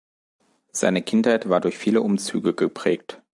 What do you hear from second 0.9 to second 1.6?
Kindheit